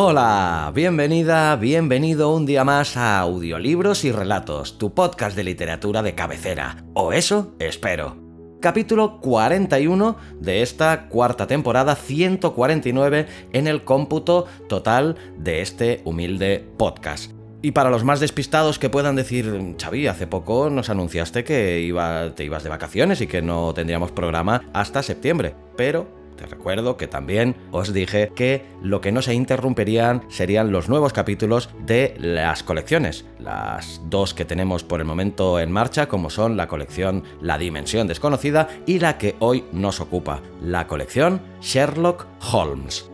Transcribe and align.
Hola, 0.00 0.70
bienvenida, 0.76 1.56
bienvenido 1.56 2.32
un 2.32 2.46
día 2.46 2.62
más 2.62 2.96
a 2.96 3.18
Audiolibros 3.18 4.04
y 4.04 4.12
Relatos, 4.12 4.78
tu 4.78 4.94
podcast 4.94 5.34
de 5.34 5.42
literatura 5.42 6.04
de 6.04 6.14
cabecera. 6.14 6.84
O 6.94 7.12
eso 7.12 7.56
espero. 7.58 8.16
Capítulo 8.60 9.18
41 9.20 10.16
de 10.38 10.62
esta 10.62 11.08
cuarta 11.08 11.48
temporada, 11.48 11.96
149 11.96 13.26
en 13.52 13.66
el 13.66 13.82
cómputo 13.82 14.46
total 14.68 15.16
de 15.36 15.62
este 15.62 16.00
humilde 16.04 16.64
podcast. 16.76 17.32
Y 17.60 17.72
para 17.72 17.90
los 17.90 18.04
más 18.04 18.20
despistados 18.20 18.78
que 18.78 18.90
puedan 18.90 19.16
decir, 19.16 19.74
Xavi, 19.82 20.06
hace 20.06 20.28
poco 20.28 20.70
nos 20.70 20.90
anunciaste 20.90 21.42
que 21.42 21.80
iba, 21.80 22.36
te 22.36 22.44
ibas 22.44 22.62
de 22.62 22.70
vacaciones 22.70 23.20
y 23.20 23.26
que 23.26 23.42
no 23.42 23.74
tendríamos 23.74 24.12
programa 24.12 24.70
hasta 24.72 25.02
septiembre, 25.02 25.56
pero 25.76 26.17
te 26.38 26.46
recuerdo 26.46 26.96
que 26.96 27.06
también 27.06 27.56
os 27.70 27.92
dije 27.92 28.32
que 28.34 28.64
lo 28.80 29.02
que 29.02 29.12
no 29.12 29.20
se 29.20 29.34
interrumpirían 29.34 30.22
serían 30.28 30.72
los 30.72 30.88
nuevos 30.88 31.12
capítulos 31.12 31.68
de 31.84 32.14
las 32.18 32.62
colecciones, 32.62 33.26
las 33.38 34.00
dos 34.06 34.32
que 34.32 34.46
tenemos 34.46 34.84
por 34.84 35.00
el 35.00 35.06
momento 35.06 35.60
en 35.60 35.70
marcha, 35.70 36.08
como 36.08 36.30
son 36.30 36.56
la 36.56 36.68
colección 36.68 37.24
La 37.42 37.58
Dimensión 37.58 38.06
Desconocida 38.06 38.68
y 38.86 39.00
la 39.00 39.18
que 39.18 39.36
hoy 39.40 39.64
nos 39.72 40.00
ocupa, 40.00 40.40
la 40.62 40.86
colección 40.86 41.42
Sherlock 41.60 42.26
Holmes. 42.52 43.10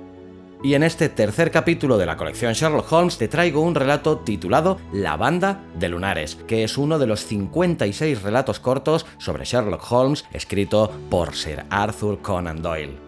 Y 0.62 0.74
en 0.74 0.82
este 0.82 1.10
tercer 1.10 1.50
capítulo 1.50 1.98
de 1.98 2.06
la 2.06 2.16
colección 2.16 2.54
Sherlock 2.54 2.90
Holmes 2.90 3.18
te 3.18 3.28
traigo 3.28 3.60
un 3.60 3.74
relato 3.74 4.20
titulado 4.20 4.78
La 4.94 5.18
banda 5.18 5.62
de 5.78 5.90
lunares, 5.90 6.36
que 6.46 6.64
es 6.64 6.78
uno 6.78 6.98
de 6.98 7.06
los 7.06 7.26
56 7.26 8.22
relatos 8.22 8.60
cortos 8.60 9.04
sobre 9.18 9.44
Sherlock 9.44 9.92
Holmes 9.92 10.24
escrito 10.32 10.90
por 11.10 11.34
Sir 11.34 11.64
Arthur 11.68 12.20
Conan 12.22 12.62
Doyle. 12.62 13.03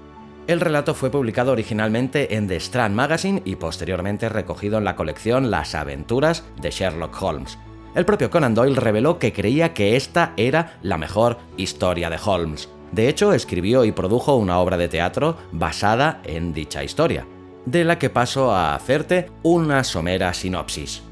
El 0.47 0.61
relato 0.61 0.94
fue 0.94 1.11
publicado 1.11 1.50
originalmente 1.50 2.36
en 2.36 2.47
The 2.47 2.56
Strand 2.56 2.94
Magazine 2.94 3.42
y 3.44 3.56
posteriormente 3.56 4.28
recogido 4.28 4.78
en 4.78 4.84
la 4.84 4.94
colección 4.94 5.50
Las 5.50 5.75
aventuras 5.75 6.44
de 6.61 6.70
Sherlock 6.70 7.20
Holmes. 7.20 7.58
El 7.97 8.05
propio 8.05 8.30
Conan 8.30 8.55
Doyle 8.55 8.77
reveló 8.77 9.19
que 9.19 9.33
creía 9.33 9.75
que 9.75 9.97
esta 9.97 10.34
era 10.36 10.78
la 10.83 10.98
mejor 10.98 11.38
historia 11.56 12.11
de 12.11 12.19
Holmes. 12.25 12.69
De 12.92 13.08
hecho, 13.08 13.33
escribió 13.33 13.84
y 13.84 13.91
produjo 13.91 14.36
una 14.36 14.61
obra 14.61 14.77
de 14.77 14.88
teatro 14.88 15.36
basada 15.50 16.20
en 16.22 16.53
dicha 16.53 16.84
historia, 16.84 17.27
de 17.64 17.84
la 17.84 17.98
que 17.98 18.10
paso 18.10 18.53
a 18.53 18.77
hacerte 18.77 19.31
una 19.42 19.83
somera 19.83 20.33
sinopsis. 20.33 21.03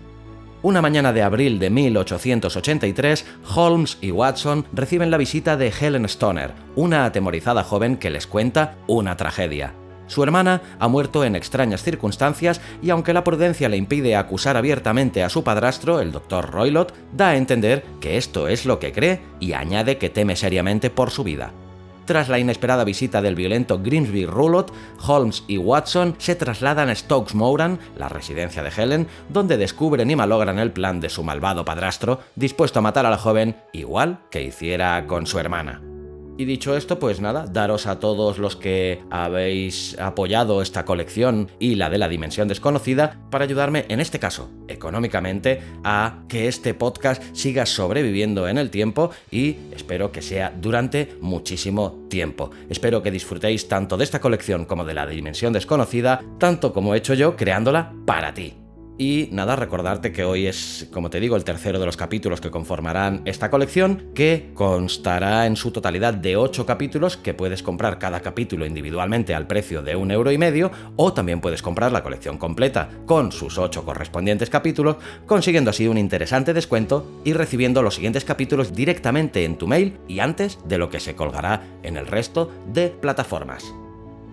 Una 0.64 0.80
mañana 0.80 1.12
de 1.12 1.22
abril 1.22 1.58
de 1.58 1.68
1883, 1.68 3.26
Holmes 3.54 3.98
y 4.00 4.12
Watson 4.12 4.64
reciben 4.72 5.10
la 5.10 5.18
visita 5.18 5.58
de 5.58 5.68
Helen 5.68 6.06
Stoner, 6.06 6.52
una 6.74 7.04
atemorizada 7.04 7.62
joven 7.62 7.98
que 7.98 8.08
les 8.08 8.26
cuenta 8.26 8.76
una 8.86 9.14
tragedia. 9.18 9.74
Su 10.06 10.22
hermana 10.22 10.62
ha 10.78 10.88
muerto 10.88 11.22
en 11.22 11.36
extrañas 11.36 11.82
circunstancias 11.82 12.62
y 12.80 12.88
aunque 12.88 13.12
la 13.12 13.24
prudencia 13.24 13.68
le 13.68 13.76
impide 13.76 14.16
acusar 14.16 14.56
abiertamente 14.56 15.22
a 15.22 15.28
su 15.28 15.44
padrastro, 15.44 16.00
el 16.00 16.12
doctor 16.12 16.50
Roylott, 16.50 16.94
da 17.12 17.28
a 17.28 17.36
entender 17.36 17.84
que 18.00 18.16
esto 18.16 18.48
es 18.48 18.64
lo 18.64 18.78
que 18.78 18.92
cree 18.92 19.20
y 19.40 19.52
añade 19.52 19.98
que 19.98 20.08
teme 20.08 20.34
seriamente 20.34 20.88
por 20.88 21.10
su 21.10 21.24
vida. 21.24 21.52
Tras 22.04 22.28
la 22.28 22.38
inesperada 22.38 22.84
visita 22.84 23.22
del 23.22 23.34
violento 23.34 23.80
Grimsby 23.82 24.26
Rulot, 24.26 24.72
Holmes 25.06 25.44
y 25.48 25.58
Watson 25.58 26.16
se 26.18 26.34
trasladan 26.34 26.90
a 26.90 26.94
Stokes 26.94 27.34
Moran, 27.34 27.78
la 27.96 28.08
residencia 28.08 28.62
de 28.62 28.70
Helen, 28.70 29.08
donde 29.28 29.56
descubren 29.56 30.10
y 30.10 30.16
malogran 30.16 30.58
el 30.58 30.72
plan 30.72 31.00
de 31.00 31.08
su 31.08 31.22
malvado 31.22 31.64
padrastro, 31.64 32.20
dispuesto 32.36 32.80
a 32.80 32.82
matar 32.82 33.06
a 33.06 33.10
la 33.10 33.18
joven 33.18 33.56
igual 33.72 34.20
que 34.30 34.42
hiciera 34.42 35.06
con 35.06 35.26
su 35.26 35.38
hermana. 35.38 35.93
Y 36.36 36.46
dicho 36.46 36.76
esto, 36.76 36.98
pues 36.98 37.20
nada, 37.20 37.46
daros 37.46 37.86
a 37.86 38.00
todos 38.00 38.38
los 38.38 38.56
que 38.56 39.00
habéis 39.10 39.96
apoyado 40.00 40.62
esta 40.62 40.84
colección 40.84 41.48
y 41.60 41.76
la 41.76 41.90
de 41.90 41.98
la 41.98 42.08
dimensión 42.08 42.48
desconocida 42.48 43.20
para 43.30 43.44
ayudarme, 43.44 43.84
en 43.88 44.00
este 44.00 44.18
caso, 44.18 44.50
económicamente, 44.66 45.62
a 45.84 46.24
que 46.28 46.48
este 46.48 46.74
podcast 46.74 47.22
siga 47.34 47.66
sobreviviendo 47.66 48.48
en 48.48 48.58
el 48.58 48.70
tiempo 48.70 49.10
y 49.30 49.56
espero 49.76 50.10
que 50.10 50.22
sea 50.22 50.52
durante 50.60 51.16
muchísimo 51.20 52.06
tiempo. 52.10 52.50
Espero 52.68 53.00
que 53.02 53.12
disfrutéis 53.12 53.68
tanto 53.68 53.96
de 53.96 54.04
esta 54.04 54.20
colección 54.20 54.64
como 54.64 54.84
de 54.84 54.94
la 54.94 55.06
dimensión 55.06 55.52
desconocida, 55.52 56.20
tanto 56.38 56.72
como 56.72 56.94
he 56.94 56.98
hecho 56.98 57.14
yo 57.14 57.36
creándola 57.36 57.92
para 58.06 58.34
ti. 58.34 58.63
Y 58.96 59.28
nada, 59.32 59.56
recordarte 59.56 60.12
que 60.12 60.24
hoy 60.24 60.46
es, 60.46 60.88
como 60.92 61.10
te 61.10 61.18
digo, 61.18 61.34
el 61.34 61.42
tercero 61.42 61.80
de 61.80 61.86
los 61.86 61.96
capítulos 61.96 62.40
que 62.40 62.52
conformarán 62.52 63.22
esta 63.24 63.50
colección, 63.50 64.10
que 64.14 64.52
constará 64.54 65.46
en 65.46 65.56
su 65.56 65.72
totalidad 65.72 66.14
de 66.14 66.36
8 66.36 66.64
capítulos 66.64 67.16
que 67.16 67.34
puedes 67.34 67.64
comprar 67.64 67.98
cada 67.98 68.20
capítulo 68.20 68.66
individualmente 68.66 69.34
al 69.34 69.48
precio 69.48 69.82
de 69.82 69.96
un 69.96 70.12
euro 70.12 70.30
y 70.30 70.38
medio, 70.38 70.70
o 70.94 71.12
también 71.12 71.40
puedes 71.40 71.60
comprar 71.60 71.90
la 71.90 72.04
colección 72.04 72.38
completa 72.38 72.88
con 73.04 73.32
sus 73.32 73.58
8 73.58 73.84
correspondientes 73.84 74.48
capítulos, 74.48 74.96
consiguiendo 75.26 75.70
así 75.70 75.88
un 75.88 75.98
interesante 75.98 76.54
descuento 76.54 77.20
y 77.24 77.32
recibiendo 77.32 77.82
los 77.82 77.96
siguientes 77.96 78.24
capítulos 78.24 78.74
directamente 78.74 79.44
en 79.44 79.56
tu 79.58 79.66
mail 79.66 79.98
y 80.06 80.20
antes 80.20 80.58
de 80.66 80.78
lo 80.78 80.88
que 80.88 81.00
se 81.00 81.16
colgará 81.16 81.62
en 81.82 81.96
el 81.96 82.06
resto 82.06 82.52
de 82.72 82.90
plataformas 82.90 83.74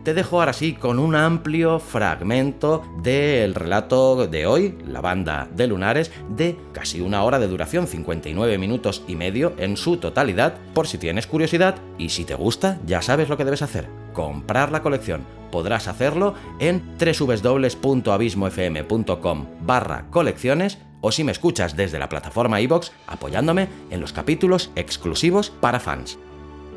te 0.03 0.13
dejo 0.13 0.39
ahora 0.39 0.53
sí 0.53 0.73
con 0.73 0.99
un 0.99 1.15
amplio 1.15 1.79
fragmento 1.79 2.83
del 3.01 3.55
relato 3.55 4.27
de 4.27 4.45
hoy, 4.45 4.77
La 4.87 5.01
banda 5.01 5.47
de 5.53 5.65
lunares, 5.67 6.11
de 6.29 6.55
casi 6.73 7.01
una 7.01 7.23
hora 7.23 7.39
de 7.39 7.47
duración, 7.47 7.87
59 7.87 8.57
minutos 8.57 9.03
y 9.07 9.15
medio 9.15 9.53
en 9.57 9.77
su 9.77 9.95
totalidad, 9.97 10.55
por 10.73 10.87
si 10.87 10.97
tienes 10.97 11.27
curiosidad 11.27 11.75
y 11.97 12.09
si 12.09 12.25
te 12.25 12.35
gusta, 12.35 12.79
ya 12.85 13.01
sabes 13.01 13.29
lo 13.29 13.37
que 13.37 13.45
debes 13.45 13.61
hacer, 13.61 13.87
comprar 14.13 14.69
la 14.71 14.81
colección. 14.81 15.21
Podrás 15.51 15.87
hacerlo 15.87 16.33
en 16.59 16.83
www.abismofm.com 16.97 19.45
barra 19.61 20.05
colecciones 20.09 20.79
o 21.01 21.11
si 21.11 21.23
me 21.23 21.31
escuchas 21.31 21.75
desde 21.75 21.99
la 21.99 22.09
plataforma 22.09 22.61
iBox 22.61 22.91
apoyándome 23.07 23.67
en 23.89 23.99
los 23.99 24.13
capítulos 24.13 24.71
exclusivos 24.75 25.49
para 25.49 25.79
fans. 25.79 26.19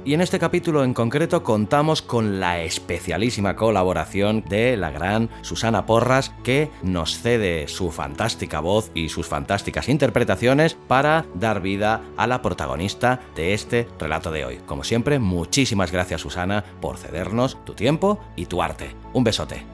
Y 0.07 0.13
en 0.13 0.21
este 0.21 0.39
capítulo 0.39 0.85
en 0.85 0.93
concreto 0.93 1.43
contamos 1.43 2.03
con 2.03 2.39
la 2.39 2.61
especialísima 2.61 3.57
colaboración 3.57 4.45
de 4.45 4.77
la 4.77 4.91
gran 4.91 5.31
Susana 5.41 5.87
Porras 5.87 6.35
que 6.43 6.71
nos 6.83 7.19
cede 7.19 7.69
su 7.69 7.91
fantástica 7.91 8.61
voz 8.61 8.91
y 8.95 9.09
sus 9.09 9.27
fantásticas 9.27 9.89
interpretaciones 9.89 10.77
para 10.89 11.25
dar 11.35 11.63
vida 11.63 12.03
a 12.19 12.27
la 12.27 12.43
protagonista 12.43 13.21
de 13.35 13.55
este 13.55 13.89
relato 13.99 14.31
de 14.31 14.45
hoy. 14.45 14.59
Como 14.67 14.85
siempre, 14.85 15.19
muchísimas 15.19 15.91
gracias 15.91 16.21
Susana 16.21 16.65
por 16.83 16.99
cedernos 16.99 17.57
tu 17.65 17.73
tiempo 17.73 18.21
y 18.37 18.45
tu 18.45 18.63
arte. 18.63 18.95
Un 19.15 19.25
besote. 19.25 19.74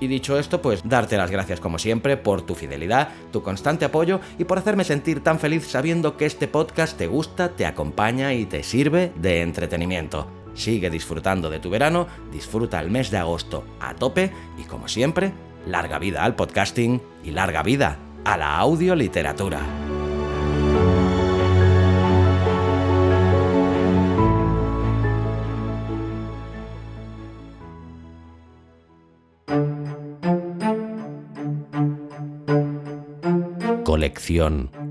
Y 0.00 0.08
dicho 0.08 0.38
esto, 0.38 0.60
pues 0.60 0.82
darte 0.84 1.16
las 1.16 1.30
gracias 1.30 1.60
como 1.60 1.78
siempre 1.78 2.16
por 2.16 2.42
tu 2.42 2.54
fidelidad, 2.54 3.08
tu 3.32 3.42
constante 3.42 3.84
apoyo 3.84 4.20
y 4.38 4.44
por 4.44 4.58
hacerme 4.58 4.84
sentir 4.84 5.22
tan 5.22 5.38
feliz 5.38 5.66
sabiendo 5.66 6.16
que 6.16 6.26
este 6.26 6.48
podcast 6.48 6.98
te 6.98 7.06
gusta, 7.06 7.50
te 7.50 7.66
acompaña 7.66 8.34
y 8.34 8.44
te 8.44 8.62
sirve 8.62 9.12
de 9.16 9.42
entretenimiento. 9.42 10.26
Sigue 10.54 10.90
disfrutando 10.90 11.50
de 11.50 11.60
tu 11.60 11.70
verano, 11.70 12.06
disfruta 12.32 12.80
el 12.80 12.90
mes 12.90 13.10
de 13.10 13.18
agosto 13.18 13.64
a 13.80 13.94
tope 13.94 14.32
y 14.58 14.64
como 14.64 14.88
siempre, 14.88 15.32
larga 15.66 15.98
vida 15.98 16.24
al 16.24 16.34
podcasting 16.34 17.00
y 17.24 17.30
larga 17.30 17.62
vida 17.62 17.98
a 18.24 18.36
la 18.36 18.56
audioliteratura. 18.56 19.85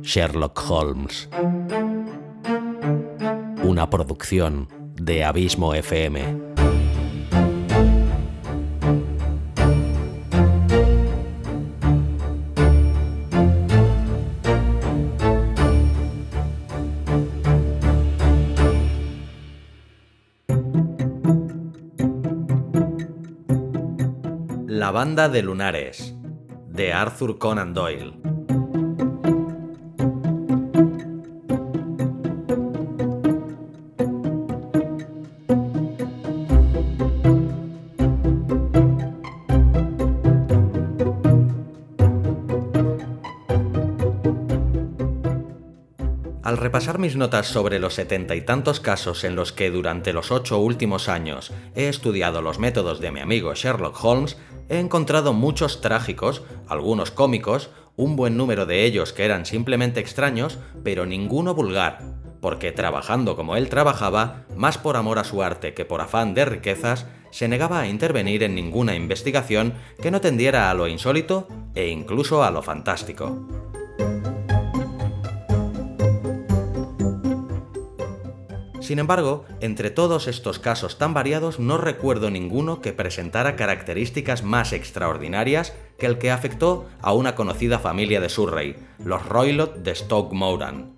Sherlock 0.01 0.59
Holmes. 0.67 1.29
Una 3.63 3.87
producción 3.89 4.67
de 4.95 5.23
Abismo 5.23 5.75
FM. 5.75 6.55
La 24.67 24.91
banda 24.91 25.29
de 25.29 25.43
lunares 25.43 26.15
de 26.69 26.91
Arthur 26.91 27.37
Conan 27.37 27.73
Doyle. 27.73 28.34
Repasar 46.75 47.00
mis 47.00 47.16
notas 47.16 47.48
sobre 47.48 47.80
los 47.80 47.94
setenta 47.94 48.36
y 48.36 48.42
tantos 48.42 48.81
casos 48.81 49.24
en 49.24 49.38
los 49.38 49.54
que 49.54 49.72
durante 49.72 50.12
los 50.12 50.30
ocho 50.30 50.60
últimos 50.60 51.07
años 51.07 51.54
he 51.74 51.88
estudiado 51.88 52.42
los 52.42 52.60
métodos 52.60 53.00
de 53.00 53.13
mi 53.13 53.22
amigo 53.22 53.54
Sherlock 53.54 53.98
Holmes, 54.04 54.36
he 54.68 54.80
encontrado 54.80 55.31
muchos 55.31 55.80
trágicos, 55.80 56.44
algunos 56.68 57.12
cómicos, 57.12 57.69
un 57.95 58.18
buen 58.18 58.36
número 58.36 58.66
de 58.66 58.83
ellos 58.83 59.13
que 59.13 59.24
eran 59.24 59.45
simplemente 59.45 60.01
extraños, 60.01 60.57
pero 60.83 61.06
ninguno 61.06 61.56
vulgar, 61.56 62.00
porque 62.42 62.74
trabajando 62.74 63.38
como 63.38 63.56
él 63.56 63.69
trabajaba, 63.69 64.44
más 64.57 64.77
por 64.77 64.98
amor 64.98 65.18
a 65.18 65.24
su 65.24 65.44
arte 65.44 65.74
que 65.74 65.86
por 65.86 66.01
afán 66.01 66.33
de 66.33 66.44
riquezas, 66.44 67.06
se 67.31 67.48
negaba 67.48 67.80
a 67.80 67.88
intervenir 67.88 68.44
en 68.44 68.54
ninguna 68.54 68.95
investigación 68.95 69.75
que 70.01 70.12
no 70.12 70.19
tendiera 70.19 70.69
a 70.69 70.74
lo 70.74 70.89
insólito 70.89 71.48
e 71.74 71.88
incluso 71.88 72.44
a 72.44 72.51
lo 72.51 72.62
fantástico. 72.62 73.64
Sin 78.85 78.99
embargo, 78.99 79.45
entre 79.61 79.89
todos 79.89 80.27
estos 80.27 80.59
casos 80.59 80.99
tan 80.99 81.15
variados 81.15 81.59
no 81.59 81.79
recuerdo 81.79 82.29
ninguno 82.29 82.81
que 82.81 82.93
presentara 82.93 83.55
características 83.55 84.43
más 84.43 84.73
extraordinarias 84.73 85.73
que 85.97 86.05
el 86.05 86.19
que 86.19 86.29
afectó 86.29 86.85
a 87.01 87.11
una 87.11 87.33
conocida 87.33 87.79
familia 87.79 88.21
de 88.21 88.29
Surrey, 88.29 88.75
los 89.03 89.25
Roylott 89.25 89.77
de 89.77 89.95
Stoke 89.95 90.35
Moran. 90.35 90.95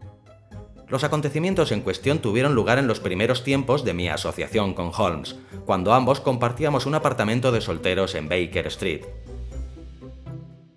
Los 0.89 1.05
acontecimientos 1.05 1.71
en 1.71 1.79
cuestión 1.79 2.19
tuvieron 2.19 2.55
lugar 2.55 2.77
en 2.77 2.87
los 2.87 2.99
primeros 2.99 3.45
tiempos 3.45 3.85
de 3.85 3.93
mi 3.93 4.09
asociación 4.09 4.73
con 4.73 4.91
Holmes, 4.93 5.37
cuando 5.65 5.93
ambos 5.93 6.19
compartíamos 6.19 6.87
un 6.87 6.95
apartamento 6.95 7.53
de 7.53 7.61
solteros 7.61 8.15
en 8.15 8.27
Baker 8.27 8.67
Street. 8.67 9.05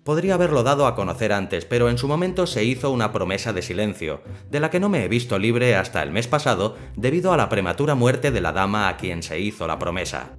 Podría 0.03 0.33
haberlo 0.33 0.63
dado 0.63 0.87
a 0.87 0.95
conocer 0.95 1.31
antes, 1.31 1.65
pero 1.65 1.87
en 1.87 1.99
su 1.99 2.07
momento 2.07 2.47
se 2.47 2.63
hizo 2.63 2.89
una 2.89 3.11
promesa 3.11 3.53
de 3.53 3.61
silencio, 3.61 4.21
de 4.49 4.59
la 4.59 4.71
que 4.71 4.79
no 4.79 4.89
me 4.89 5.03
he 5.03 5.07
visto 5.07 5.37
libre 5.37 5.75
hasta 5.75 6.01
el 6.01 6.09
mes 6.09 6.27
pasado 6.27 6.75
debido 6.95 7.33
a 7.33 7.37
la 7.37 7.49
prematura 7.49 7.93
muerte 7.93 8.31
de 8.31 8.41
la 8.41 8.51
dama 8.51 8.87
a 8.87 8.97
quien 8.97 9.21
se 9.21 9.39
hizo 9.39 9.67
la 9.67 9.77
promesa. 9.77 10.31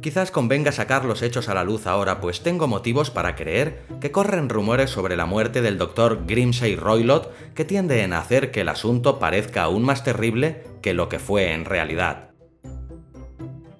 Quizás 0.00 0.30
convenga 0.30 0.72
sacar 0.72 1.04
los 1.04 1.20
hechos 1.20 1.50
a 1.50 1.54
la 1.54 1.64
luz 1.64 1.86
ahora, 1.86 2.22
pues 2.22 2.42
tengo 2.42 2.66
motivos 2.66 3.10
para 3.10 3.36
creer 3.36 3.82
que 4.00 4.10
corren 4.10 4.48
rumores 4.48 4.88
sobre 4.88 5.14
la 5.14 5.26
muerte 5.26 5.60
del 5.60 5.76
doctor 5.76 6.24
Grimsey 6.26 6.76
Roylott 6.76 7.30
que 7.52 7.66
tienden 7.66 8.14
a 8.14 8.20
hacer 8.20 8.50
que 8.50 8.62
el 8.62 8.70
asunto 8.70 9.18
parezca 9.18 9.64
aún 9.64 9.82
más 9.82 10.02
terrible 10.02 10.64
que 10.80 10.94
lo 10.94 11.10
que 11.10 11.18
fue 11.18 11.52
en 11.52 11.66
realidad. 11.66 12.29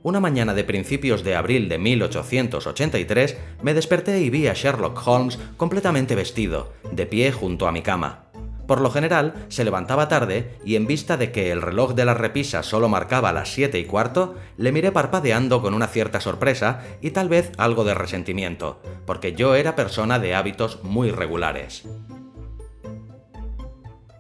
Una 0.03 0.19
mañana 0.19 0.55
de 0.55 0.65
principios 0.65 1.25
de 1.25 1.37
abril 1.37 1.69
de 1.69 1.79
1883 1.79 3.37
me 3.63 3.75
desperté 3.75 4.21
y 4.21 4.31
vi 4.31 4.47
a 4.47 4.55
Sherlock 4.55 5.07
Holmes 5.07 5.39
completamente 5.59 6.15
vestido, 6.15 6.73
de 6.91 7.05
pie 7.05 7.33
junto 7.33 7.69
a 7.69 7.73
mi 7.73 7.83
cama. 7.83 8.31
Por 8.67 8.81
lo 8.81 8.91
general, 8.91 9.35
se 9.49 9.63
levantaba 9.65 10.09
tarde 10.09 10.57
y 10.65 10.77
en 10.77 10.87
vista 10.87 11.19
de 11.19 11.33
que 11.33 11.51
el 11.51 11.61
reloj 11.61 11.95
de 11.95 12.07
la 12.07 12.15
repisa 12.15 12.63
solo 12.63 12.89
marcaba 12.89 13.33
las 13.33 13.53
7 13.53 13.79
y 13.79 13.85
cuarto, 13.85 14.37
le 14.57 14.73
miré 14.73 14.91
parpadeando 14.91 15.61
con 15.61 15.75
una 15.75 15.89
cierta 15.89 16.21
sorpresa 16.21 16.83
y 17.03 17.11
tal 17.11 17.29
vez 17.29 17.53
algo 17.59 17.85
de 17.85 17.93
resentimiento, 17.93 18.81
porque 19.07 19.35
yo 19.35 19.55
era 19.55 19.77
persona 19.77 20.19
de 20.19 20.35
hábitos 20.35 20.83
muy 20.83 21.11
regulares. 21.11 21.87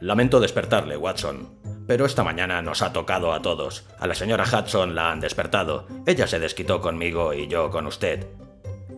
Lamento 0.00 0.40
despertarle, 0.40 0.96
Watson, 0.96 1.59
pero 1.90 2.06
esta 2.06 2.22
mañana 2.22 2.62
nos 2.62 2.82
ha 2.82 2.92
tocado 2.92 3.32
a 3.32 3.42
todos. 3.42 3.84
A 3.98 4.06
la 4.06 4.14
señora 4.14 4.44
Hudson 4.44 4.94
la 4.94 5.10
han 5.10 5.18
despertado. 5.18 5.88
Ella 6.06 6.28
se 6.28 6.38
desquitó 6.38 6.80
conmigo 6.80 7.34
y 7.34 7.48
yo 7.48 7.68
con 7.68 7.88
usted. 7.88 8.28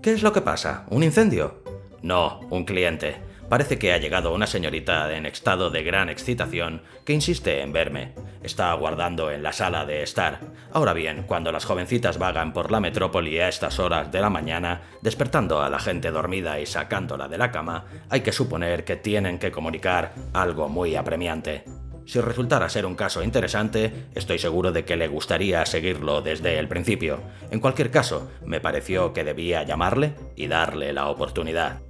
¿Qué 0.03 0.13
es 0.13 0.23
lo 0.23 0.35
que 0.35 0.43
pasa? 0.43 0.85
¿Un 0.91 1.03
incendio? 1.03 1.63
No, 2.03 2.41
un 2.51 2.67
cliente. 2.67 3.17
Parece 3.49 3.79
que 3.79 3.95
ha 3.95 3.97
llegado 3.97 4.35
una 4.35 4.47
señorita 4.47 5.11
en 5.17 5.25
estado 5.25 5.71
de 5.71 5.83
gran 5.83 6.11
excitación 6.11 6.83
que 7.07 7.15
insiste 7.15 7.63
en 7.63 7.73
verme. 7.73 8.13
Está 8.43 8.71
aguardando 8.71 9.31
en 9.31 9.43
la 9.43 9.55
sala 9.55 9.87
de 9.87 10.03
estar. 10.03 10.41
Ahora 10.71 10.93
bien, 10.93 11.23
cuando 11.27 11.51
las 11.51 11.65
jovencitas 11.65 12.19
vagan 12.19 12.53
por 12.53 12.71
la 12.71 12.81
metrópoli 12.81 13.39
a 13.39 13.49
estas 13.49 13.79
horas 13.79 14.13
de 14.13 14.21
la 14.21 14.29
mañana, 14.29 14.83
despertando 15.01 15.63
a 15.63 15.71
la 15.71 15.79
gente 15.79 16.11
dormida 16.11 16.61
y 16.61 16.67
sacándola 16.67 17.27
de 17.27 17.39
la 17.39 17.51
cama, 17.51 17.87
hay 18.11 18.21
que 18.21 18.33
suponer 18.33 18.85
que 18.85 18.97
tienen 18.97 19.39
que 19.39 19.51
comunicar 19.51 20.13
algo 20.35 20.69
muy 20.69 20.95
apremiante. 20.95 21.65
Si 22.05 22.21
resultara 22.21 22.69
ser 22.69 22.85
un 22.87 22.95
caso 22.95 23.23
interesante, 23.23 23.93
estoy 24.15 24.39
seguro 24.39 24.73
de 24.73 24.85
que 24.85 24.97
le 24.97 25.09
gustaría 25.09 25.65
seguirlo 25.67 26.21
desde 26.23 26.59
el 26.59 26.69
principio. 26.69 27.21
En 27.51 27.61
cualquier 27.61 27.91
caso, 27.91 28.31
me 28.45 28.61
pareció 28.61 29.13
que 29.13 29.25
debía 29.25 29.63
llamarle 29.63 30.15
y 30.37 30.49
darle 30.49 30.93
la 30.93 31.09
oportunidad. 31.09 31.81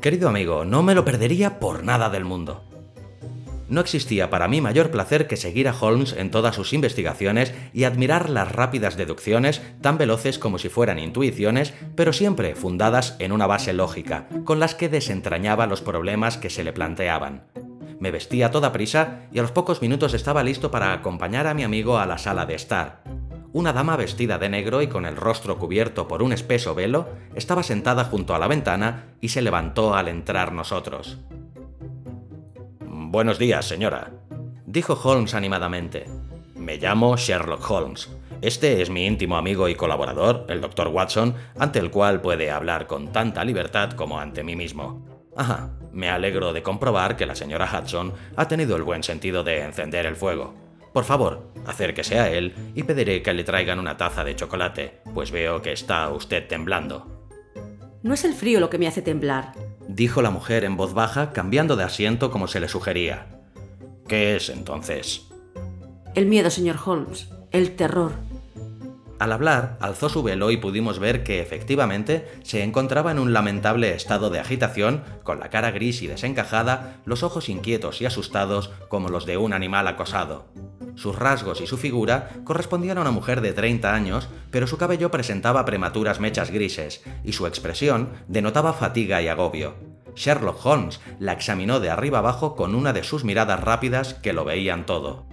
Querido 0.00 0.28
amigo, 0.28 0.64
no 0.64 0.82
me 0.82 0.94
lo 0.94 1.04
perdería 1.04 1.58
por 1.60 1.84
nada 1.84 2.10
del 2.10 2.24
mundo. 2.24 2.64
No 3.68 3.80
existía 3.80 4.28
para 4.28 4.48
mí 4.48 4.60
mayor 4.60 4.90
placer 4.90 5.26
que 5.26 5.38
seguir 5.38 5.66
a 5.66 5.74
Holmes 5.74 6.12
en 6.12 6.30
todas 6.30 6.54
sus 6.54 6.74
investigaciones 6.74 7.54
y 7.72 7.84
admirar 7.84 8.28
las 8.28 8.52
rápidas 8.52 8.98
deducciones, 8.98 9.62
tan 9.80 9.96
veloces 9.96 10.38
como 10.38 10.58
si 10.58 10.68
fueran 10.68 10.98
intuiciones, 10.98 11.72
pero 11.96 12.12
siempre 12.12 12.54
fundadas 12.54 13.16
en 13.18 13.32
una 13.32 13.46
base 13.46 13.72
lógica, 13.72 14.28
con 14.44 14.60
las 14.60 14.74
que 14.74 14.90
desentrañaba 14.90 15.66
los 15.66 15.80
problemas 15.80 16.36
que 16.36 16.50
se 16.50 16.64
le 16.64 16.74
planteaban. 16.74 17.46
Me 18.02 18.10
vestí 18.10 18.42
a 18.42 18.50
toda 18.50 18.72
prisa 18.72 19.28
y 19.30 19.38
a 19.38 19.42
los 19.42 19.52
pocos 19.52 19.80
minutos 19.80 20.12
estaba 20.12 20.42
listo 20.42 20.72
para 20.72 20.92
acompañar 20.92 21.46
a 21.46 21.54
mi 21.54 21.62
amigo 21.62 21.98
a 21.98 22.04
la 22.04 22.18
sala 22.18 22.46
de 22.46 22.56
estar. 22.56 23.04
Una 23.52 23.72
dama 23.72 23.94
vestida 23.94 24.38
de 24.38 24.48
negro 24.48 24.82
y 24.82 24.88
con 24.88 25.06
el 25.06 25.14
rostro 25.14 25.56
cubierto 25.56 26.08
por 26.08 26.20
un 26.20 26.32
espeso 26.32 26.74
velo 26.74 27.08
estaba 27.36 27.62
sentada 27.62 28.02
junto 28.02 28.34
a 28.34 28.40
la 28.40 28.48
ventana 28.48 29.04
y 29.20 29.28
se 29.28 29.40
levantó 29.40 29.94
al 29.94 30.08
entrar 30.08 30.50
nosotros. 30.50 31.20
Buenos 32.80 33.38
días, 33.38 33.66
señora, 33.66 34.10
dijo 34.66 34.98
Holmes 35.00 35.34
animadamente. 35.34 36.06
Me 36.56 36.78
llamo 36.78 37.16
Sherlock 37.16 37.70
Holmes. 37.70 38.10
Este 38.40 38.82
es 38.82 38.90
mi 38.90 39.06
íntimo 39.06 39.36
amigo 39.36 39.68
y 39.68 39.76
colaborador, 39.76 40.46
el 40.48 40.60
Dr. 40.60 40.88
Watson, 40.88 41.36
ante 41.56 41.78
el 41.78 41.92
cual 41.92 42.20
puede 42.20 42.50
hablar 42.50 42.88
con 42.88 43.12
tanta 43.12 43.44
libertad 43.44 43.92
como 43.92 44.18
ante 44.18 44.42
mí 44.42 44.56
mismo. 44.56 45.11
Ajá, 45.36 45.70
me 45.92 46.10
alegro 46.10 46.52
de 46.52 46.62
comprobar 46.62 47.16
que 47.16 47.26
la 47.26 47.34
señora 47.34 47.70
Hudson 47.70 48.12
ha 48.36 48.48
tenido 48.48 48.76
el 48.76 48.82
buen 48.82 49.02
sentido 49.02 49.44
de 49.44 49.62
encender 49.62 50.06
el 50.06 50.16
fuego. 50.16 50.54
Por 50.92 51.04
favor, 51.04 51.50
acérquese 51.66 52.18
a 52.18 52.30
él 52.30 52.54
y 52.74 52.82
pediré 52.82 53.22
que 53.22 53.32
le 53.32 53.44
traigan 53.44 53.78
una 53.78 53.96
taza 53.96 54.24
de 54.24 54.36
chocolate, 54.36 55.00
pues 55.14 55.30
veo 55.30 55.62
que 55.62 55.72
está 55.72 56.10
usted 56.10 56.46
temblando. 56.46 57.06
No 58.02 58.12
es 58.12 58.24
el 58.24 58.34
frío 58.34 58.60
lo 58.60 58.68
que 58.68 58.78
me 58.78 58.86
hace 58.86 59.00
temblar, 59.00 59.52
dijo 59.88 60.20
la 60.22 60.30
mujer 60.30 60.64
en 60.64 60.76
voz 60.76 60.92
baja, 60.92 61.32
cambiando 61.32 61.76
de 61.76 61.84
asiento 61.84 62.30
como 62.30 62.46
se 62.48 62.60
le 62.60 62.68
sugería. 62.68 63.40
¿Qué 64.08 64.36
es 64.36 64.50
entonces? 64.50 65.28
El 66.14 66.26
miedo, 66.26 66.50
señor 66.50 66.76
Holmes, 66.84 67.30
el 67.52 67.74
terror, 67.74 68.12
al 69.22 69.30
hablar, 69.30 69.76
alzó 69.78 70.08
su 70.08 70.24
velo 70.24 70.50
y 70.50 70.56
pudimos 70.56 70.98
ver 70.98 71.22
que 71.22 71.40
efectivamente 71.40 72.26
se 72.42 72.64
encontraba 72.64 73.12
en 73.12 73.20
un 73.20 73.32
lamentable 73.32 73.94
estado 73.94 74.30
de 74.30 74.40
agitación, 74.40 75.04
con 75.22 75.38
la 75.38 75.48
cara 75.48 75.70
gris 75.70 76.02
y 76.02 76.08
desencajada, 76.08 76.96
los 77.04 77.22
ojos 77.22 77.48
inquietos 77.48 78.00
y 78.00 78.06
asustados 78.06 78.72
como 78.88 79.10
los 79.10 79.24
de 79.24 79.36
un 79.36 79.52
animal 79.52 79.86
acosado. 79.86 80.48
Sus 80.96 81.16
rasgos 81.16 81.60
y 81.60 81.68
su 81.68 81.78
figura 81.78 82.30
correspondían 82.42 82.98
a 82.98 83.02
una 83.02 83.12
mujer 83.12 83.42
de 83.42 83.52
30 83.52 83.94
años, 83.94 84.28
pero 84.50 84.66
su 84.66 84.76
cabello 84.76 85.12
presentaba 85.12 85.64
prematuras 85.64 86.18
mechas 86.18 86.50
grises, 86.50 87.04
y 87.22 87.32
su 87.32 87.46
expresión 87.46 88.10
denotaba 88.26 88.72
fatiga 88.72 89.22
y 89.22 89.28
agobio. 89.28 89.76
Sherlock 90.16 90.66
Holmes 90.66 91.00
la 91.20 91.32
examinó 91.32 91.78
de 91.78 91.90
arriba 91.90 92.18
abajo 92.18 92.56
con 92.56 92.74
una 92.74 92.92
de 92.92 93.04
sus 93.04 93.22
miradas 93.22 93.60
rápidas 93.60 94.14
que 94.14 94.32
lo 94.32 94.44
veían 94.44 94.84
todo. 94.84 95.26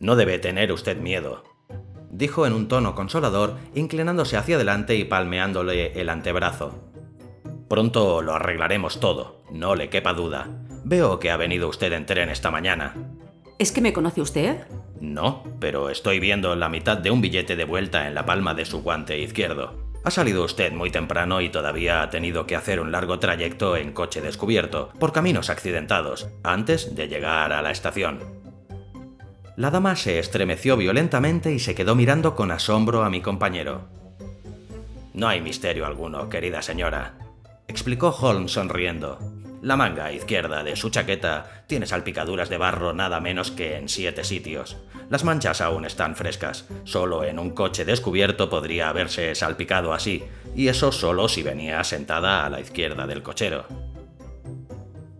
No 0.00 0.16
debe 0.16 0.40
tener 0.40 0.72
usted 0.72 0.98
miedo, 0.98 1.55
dijo 2.16 2.46
en 2.46 2.52
un 2.52 2.68
tono 2.68 2.94
consolador, 2.94 3.56
inclinándose 3.74 4.36
hacia 4.36 4.56
adelante 4.56 4.96
y 4.96 5.04
palmeándole 5.04 6.00
el 6.00 6.08
antebrazo. 6.08 6.82
Pronto 7.68 8.22
lo 8.22 8.34
arreglaremos 8.34 9.00
todo, 9.00 9.42
no 9.50 9.74
le 9.74 9.90
quepa 9.90 10.14
duda. 10.14 10.48
Veo 10.84 11.18
que 11.18 11.30
ha 11.30 11.36
venido 11.36 11.68
usted 11.68 11.92
en 11.92 12.06
tren 12.06 12.30
esta 12.30 12.50
mañana. 12.50 12.94
¿Es 13.58 13.72
que 13.72 13.80
me 13.80 13.92
conoce 13.92 14.20
usted? 14.20 14.66
No, 15.00 15.42
pero 15.60 15.90
estoy 15.90 16.20
viendo 16.20 16.54
la 16.56 16.68
mitad 16.68 16.96
de 16.96 17.10
un 17.10 17.20
billete 17.20 17.56
de 17.56 17.64
vuelta 17.64 18.06
en 18.06 18.14
la 18.14 18.24
palma 18.24 18.54
de 18.54 18.64
su 18.64 18.82
guante 18.82 19.18
izquierdo. 19.18 19.86
Ha 20.04 20.10
salido 20.10 20.44
usted 20.44 20.72
muy 20.72 20.90
temprano 20.90 21.40
y 21.40 21.48
todavía 21.48 22.02
ha 22.02 22.10
tenido 22.10 22.46
que 22.46 22.54
hacer 22.54 22.80
un 22.80 22.92
largo 22.92 23.18
trayecto 23.18 23.76
en 23.76 23.92
coche 23.92 24.20
descubierto, 24.20 24.90
por 25.00 25.12
caminos 25.12 25.50
accidentados, 25.50 26.28
antes 26.44 26.94
de 26.94 27.08
llegar 27.08 27.52
a 27.52 27.60
la 27.60 27.72
estación. 27.72 28.45
La 29.56 29.70
dama 29.70 29.96
se 29.96 30.18
estremeció 30.18 30.76
violentamente 30.76 31.50
y 31.52 31.58
se 31.58 31.74
quedó 31.74 31.94
mirando 31.94 32.36
con 32.36 32.50
asombro 32.50 33.04
a 33.04 33.10
mi 33.10 33.22
compañero. 33.22 33.88
No 35.14 35.28
hay 35.28 35.40
misterio 35.40 35.86
alguno, 35.86 36.28
querida 36.28 36.60
señora, 36.60 37.14
explicó 37.66 38.10
Holmes 38.10 38.52
sonriendo. 38.52 39.18
La 39.62 39.76
manga 39.76 40.12
izquierda 40.12 40.62
de 40.62 40.76
su 40.76 40.90
chaqueta 40.90 41.64
tiene 41.66 41.86
salpicaduras 41.86 42.50
de 42.50 42.58
barro 42.58 42.92
nada 42.92 43.18
menos 43.18 43.50
que 43.50 43.76
en 43.76 43.88
siete 43.88 44.24
sitios. 44.24 44.76
Las 45.08 45.24
manchas 45.24 45.62
aún 45.62 45.86
están 45.86 46.16
frescas. 46.16 46.66
Solo 46.84 47.24
en 47.24 47.38
un 47.38 47.50
coche 47.50 47.86
descubierto 47.86 48.50
podría 48.50 48.90
haberse 48.90 49.34
salpicado 49.34 49.94
así, 49.94 50.22
y 50.54 50.68
eso 50.68 50.92
solo 50.92 51.28
si 51.28 51.42
venía 51.42 51.82
sentada 51.82 52.44
a 52.44 52.50
la 52.50 52.60
izquierda 52.60 53.06
del 53.06 53.22
cochero. 53.22 53.64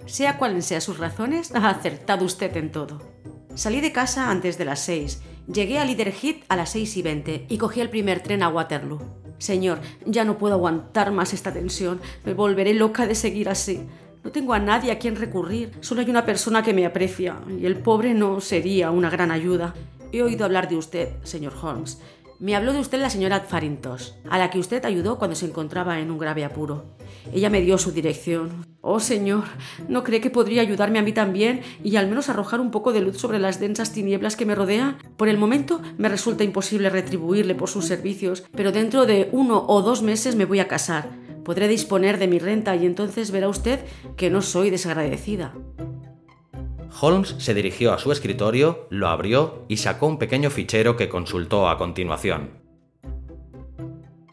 Sea 0.04 0.36
cuales 0.36 0.66
sean 0.66 0.82
sus 0.82 0.98
razones, 0.98 1.54
ha 1.54 1.70
acertado 1.70 2.26
usted 2.26 2.54
en 2.58 2.70
todo. 2.70 3.15
Salí 3.56 3.80
de 3.80 3.90
casa 3.90 4.30
antes 4.30 4.58
de 4.58 4.66
las 4.66 4.80
seis, 4.80 5.22
llegué 5.50 5.78
a 5.78 5.86
Liderhit 5.86 6.44
a 6.50 6.56
las 6.56 6.72
seis 6.72 6.94
y 6.98 7.00
veinte 7.00 7.46
y 7.48 7.56
cogí 7.56 7.80
el 7.80 7.88
primer 7.88 8.22
tren 8.22 8.42
a 8.42 8.50
Waterloo. 8.50 9.00
Señor, 9.38 9.78
ya 10.04 10.26
no 10.26 10.36
puedo 10.36 10.52
aguantar 10.52 11.10
más 11.10 11.32
esta 11.32 11.54
tensión. 11.54 11.98
Me 12.26 12.34
volveré 12.34 12.74
loca 12.74 13.06
de 13.06 13.14
seguir 13.14 13.48
así. 13.48 13.80
No 14.22 14.30
tengo 14.30 14.52
a 14.52 14.58
nadie 14.58 14.92
a 14.92 14.98
quien 14.98 15.16
recurrir, 15.16 15.72
solo 15.80 16.02
hay 16.02 16.10
una 16.10 16.26
persona 16.26 16.62
que 16.62 16.74
me 16.74 16.84
aprecia, 16.84 17.40
y 17.48 17.64
el 17.64 17.78
pobre 17.78 18.12
no 18.12 18.42
sería 18.42 18.90
una 18.90 19.08
gran 19.08 19.30
ayuda. 19.30 19.72
He 20.12 20.22
oído 20.22 20.44
hablar 20.44 20.68
de 20.68 20.76
usted, 20.76 21.14
señor 21.22 21.54
Holmes. 21.62 21.98
Me 22.38 22.54
habló 22.54 22.72
de 22.72 22.80
usted 22.80 23.00
la 23.00 23.08
señora 23.08 23.40
Farintos, 23.40 24.14
a 24.28 24.38
la 24.38 24.50
que 24.50 24.58
usted 24.58 24.84
ayudó 24.84 25.18
cuando 25.18 25.34
se 25.34 25.46
encontraba 25.46 26.00
en 26.00 26.10
un 26.10 26.18
grave 26.18 26.44
apuro. 26.44 26.84
Ella 27.32 27.48
me 27.48 27.62
dio 27.62 27.78
su 27.78 27.92
dirección. 27.92 28.66
Oh, 28.82 29.00
señor, 29.00 29.44
¿no 29.88 30.04
cree 30.04 30.20
que 30.20 30.30
podría 30.30 30.60
ayudarme 30.60 30.98
a 30.98 31.02
mí 31.02 31.12
también 31.12 31.62
y 31.82 31.96
al 31.96 32.08
menos 32.08 32.28
arrojar 32.28 32.60
un 32.60 32.70
poco 32.70 32.92
de 32.92 33.00
luz 33.00 33.16
sobre 33.16 33.38
las 33.38 33.58
densas 33.58 33.92
tinieblas 33.92 34.36
que 34.36 34.46
me 34.46 34.54
rodean? 34.54 34.98
Por 35.16 35.28
el 35.28 35.38
momento 35.38 35.80
me 35.96 36.08
resulta 36.08 36.44
imposible 36.44 36.90
retribuirle 36.90 37.54
por 37.54 37.70
sus 37.70 37.86
servicios, 37.86 38.44
pero 38.54 38.70
dentro 38.70 39.06
de 39.06 39.28
uno 39.32 39.64
o 39.66 39.80
dos 39.80 40.02
meses 40.02 40.36
me 40.36 40.44
voy 40.44 40.60
a 40.60 40.68
casar 40.68 41.08
podré 41.46 41.68
disponer 41.68 42.18
de 42.18 42.26
mi 42.26 42.40
renta 42.40 42.74
y 42.74 42.86
entonces 42.86 43.30
verá 43.30 43.48
usted 43.48 43.78
que 44.16 44.30
no 44.30 44.42
soy 44.42 44.68
desagradecida. 44.68 45.54
Holmes 47.00 47.36
se 47.38 47.54
dirigió 47.54 47.92
a 47.92 47.98
su 47.98 48.12
escritorio, 48.12 48.86
lo 48.90 49.08
abrió 49.08 49.64
y 49.68 49.78
sacó 49.78 50.06
un 50.06 50.18
pequeño 50.18 50.50
fichero 50.50 50.96
que 50.96 51.08
consultó 51.08 51.68
a 51.68 51.78
continuación. 51.78 52.66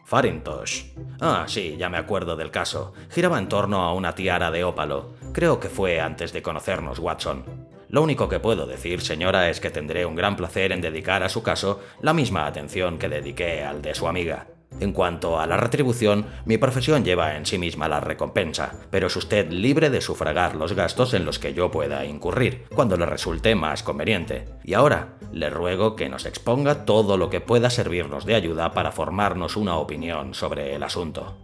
Farintosh. 0.04 0.84
Ah, 1.20 1.44
sí, 1.46 1.76
ya 1.78 1.88
me 1.88 1.96
acuerdo 1.96 2.36
del 2.36 2.50
caso. 2.50 2.92
Giraba 3.10 3.38
en 3.38 3.48
torno 3.48 3.82
a 3.82 3.94
una 3.94 4.14
tiara 4.14 4.50
de 4.50 4.64
ópalo. 4.64 5.14
Creo 5.32 5.58
que 5.58 5.68
fue 5.68 6.00
antes 6.00 6.32
de 6.32 6.42
conocernos, 6.42 6.98
Watson. 6.98 7.44
Lo 7.88 8.02
único 8.02 8.28
que 8.28 8.40
puedo 8.40 8.66
decir, 8.66 9.00
señora, 9.00 9.48
es 9.48 9.60
que 9.60 9.70
tendré 9.70 10.04
un 10.04 10.14
gran 10.14 10.36
placer 10.36 10.72
en 10.72 10.80
dedicar 10.80 11.22
a 11.22 11.28
su 11.28 11.42
caso 11.42 11.80
la 12.00 12.12
misma 12.12 12.46
atención 12.46 12.98
que 12.98 13.08
dediqué 13.08 13.62
al 13.62 13.82
de 13.82 13.94
su 13.94 14.06
amiga. 14.06 14.46
En 14.80 14.92
cuanto 14.92 15.38
a 15.38 15.46
la 15.46 15.56
retribución, 15.56 16.26
mi 16.44 16.58
profesión 16.58 17.04
lleva 17.04 17.36
en 17.36 17.46
sí 17.46 17.58
misma 17.58 17.88
la 17.88 18.00
recompensa, 18.00 18.72
pero 18.90 19.06
es 19.06 19.16
usted 19.16 19.50
libre 19.50 19.90
de 19.90 20.00
sufragar 20.00 20.56
los 20.56 20.72
gastos 20.72 21.14
en 21.14 21.24
los 21.24 21.38
que 21.38 21.54
yo 21.54 21.70
pueda 21.70 22.04
incurrir, 22.04 22.64
cuando 22.74 22.96
le 22.96 23.06
resulte 23.06 23.54
más 23.54 23.82
conveniente. 23.82 24.46
Y 24.64 24.74
ahora, 24.74 25.14
le 25.32 25.50
ruego 25.50 25.96
que 25.96 26.08
nos 26.08 26.26
exponga 26.26 26.84
todo 26.84 27.16
lo 27.16 27.30
que 27.30 27.40
pueda 27.40 27.70
servirnos 27.70 28.24
de 28.24 28.34
ayuda 28.34 28.72
para 28.72 28.92
formarnos 28.92 29.56
una 29.56 29.76
opinión 29.76 30.34
sobre 30.34 30.74
el 30.74 30.82
asunto. 30.82 31.38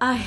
Ay, 0.00 0.24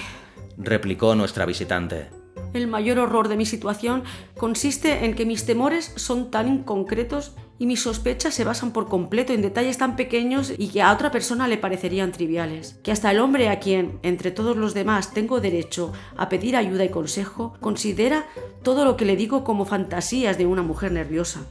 replicó 0.58 1.16
nuestra 1.16 1.46
visitante. 1.46 2.10
El 2.54 2.68
mayor 2.68 3.00
horror 3.00 3.28
de 3.28 3.38
mi 3.38 3.46
situación 3.46 4.04
consiste 4.36 5.06
en 5.06 5.14
que 5.14 5.26
mis 5.26 5.46
temores 5.46 5.94
son 5.98 6.32
tan 6.32 6.48
inconcretos 6.48 7.36
y 7.60 7.66
mis 7.66 7.82
sospechas 7.84 8.34
se 8.34 8.46
basan 8.46 8.72
por 8.72 8.88
completo 8.88 9.34
en 9.34 9.42
detalles 9.42 9.78
tan 9.78 9.96
pequeños 9.96 10.54
y 10.58 10.70
que 10.70 10.82
a 10.82 10.92
otra 10.92 11.12
persona 11.12 11.48
le 11.48 11.58
parecerían 11.58 12.14
triviales, 12.14 12.80
que 12.82 12.92
hasta 12.92 13.12
el 13.12 13.20
hombre 13.20 13.50
a 13.50 13.60
quien, 13.60 14.00
entre 14.02 14.32
todos 14.32 14.58
los 14.58 14.74
demás, 14.74 15.14
tengo 15.14 15.42
derecho 15.42 15.92
a 16.16 16.30
pedir 16.30 16.56
ayuda 16.56 16.86
y 16.86 16.90
consejo, 16.90 17.54
considera 17.60 18.26
todo 18.64 18.86
lo 18.86 18.96
que 18.96 19.06
le 19.06 19.18
digo 19.18 19.44
como 19.44 19.66
fantasías 19.66 20.38
de 20.38 20.48
una 20.48 20.64
mujer 20.64 20.94
nerviosa. 20.94 21.42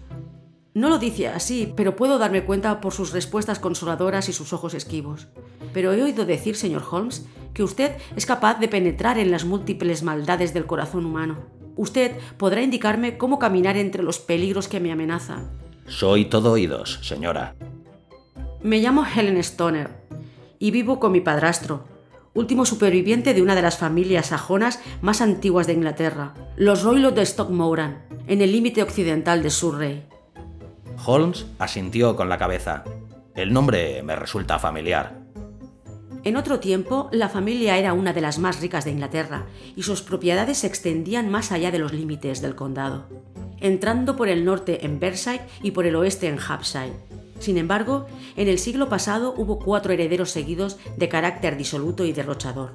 No 0.72 0.88
lo 0.88 0.98
dice 0.98 1.28
así, 1.28 1.72
pero 1.76 1.96
puedo 1.96 2.18
darme 2.18 2.44
cuenta 2.44 2.80
por 2.80 2.92
sus 2.92 3.12
respuestas 3.12 3.58
consoladoras 3.58 4.28
y 4.28 4.32
sus 4.32 4.52
ojos 4.52 4.74
esquivos. 4.74 5.28
Pero 5.74 5.92
he 5.92 6.02
oído 6.02 6.24
decir, 6.24 6.56
señor 6.56 6.84
Holmes, 6.90 7.26
que 7.52 7.62
usted 7.62 7.96
es 8.16 8.26
capaz 8.26 8.60
de 8.60 8.68
penetrar 8.68 9.18
en 9.18 9.30
las 9.30 9.44
múltiples 9.44 10.02
maldades 10.02 10.54
del 10.54 10.66
corazón 10.66 11.04
humano. 11.04 11.38
Usted 11.74 12.12
podrá 12.36 12.62
indicarme 12.62 13.18
cómo 13.18 13.38
caminar 13.38 13.76
entre 13.76 14.02
los 14.02 14.20
peligros 14.20 14.68
que 14.68 14.80
me 14.80 14.92
amenazan. 14.92 15.67
Soy 15.88 16.26
todo 16.26 16.52
oídos, 16.52 17.00
señora. 17.02 17.54
Me 18.62 18.78
llamo 18.78 19.06
Helen 19.06 19.38
Stoner 19.38 19.90
y 20.58 20.70
vivo 20.70 21.00
con 21.00 21.12
mi 21.12 21.20
padrastro, 21.20 21.84
último 22.34 22.66
superviviente 22.66 23.32
de 23.32 23.40
una 23.40 23.54
de 23.54 23.62
las 23.62 23.78
familias 23.78 24.26
sajonas 24.26 24.80
más 25.00 25.22
antiguas 25.22 25.66
de 25.66 25.72
Inglaterra, 25.72 26.34
los 26.56 26.82
Roylott 26.82 27.14
de 27.14 27.24
Stockmoran, 27.24 28.04
en 28.26 28.42
el 28.42 28.52
límite 28.52 28.82
occidental 28.82 29.42
de 29.42 29.50
Surrey. 29.50 30.06
Holmes 31.06 31.46
asintió 31.58 32.16
con 32.16 32.28
la 32.28 32.38
cabeza. 32.38 32.84
El 33.34 33.52
nombre 33.52 34.02
me 34.02 34.14
resulta 34.14 34.58
familiar. 34.58 35.18
En 36.24 36.36
otro 36.36 36.60
tiempo, 36.60 37.08
la 37.12 37.28
familia 37.28 37.78
era 37.78 37.94
una 37.94 38.12
de 38.12 38.20
las 38.20 38.38
más 38.38 38.60
ricas 38.60 38.84
de 38.84 38.90
Inglaterra 38.90 39.46
y 39.74 39.84
sus 39.84 40.02
propiedades 40.02 40.58
se 40.58 40.66
extendían 40.66 41.30
más 41.30 41.52
allá 41.52 41.70
de 41.70 41.78
los 41.78 41.92
límites 41.92 42.42
del 42.42 42.56
condado, 42.56 43.06
entrando 43.60 44.16
por 44.16 44.28
el 44.28 44.44
norte 44.44 44.84
en 44.84 45.00
Berside 45.00 45.42
y 45.62 45.70
por 45.72 45.86
el 45.86 45.96
oeste 45.96 46.28
en 46.28 46.38
Hampshire. 46.38 46.92
Sin 47.38 47.56
embargo, 47.56 48.06
en 48.36 48.48
el 48.48 48.58
siglo 48.58 48.88
pasado 48.88 49.34
hubo 49.36 49.58
cuatro 49.58 49.92
herederos 49.92 50.30
seguidos 50.30 50.76
de 50.96 51.08
carácter 51.08 51.56
disoluto 51.56 52.04
y 52.04 52.12
derrochador, 52.12 52.74